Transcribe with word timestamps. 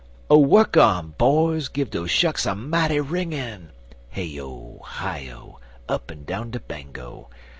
Oh, 0.31 0.39
work 0.39 0.77
on, 0.77 1.11
boys! 1.19 1.67
give 1.67 1.91
doze 1.91 2.09
shucks 2.09 2.47
a 2.47 2.55
mighty 2.55 2.99
wringin' 2.99 3.69
(Hey 4.09 4.39
O! 4.41 4.81
Hi 4.83 5.29
O! 5.31 5.59
Up'n 5.87 6.23
down 6.23 6.49
de 6.49 6.59
Bango!) 6.59 7.29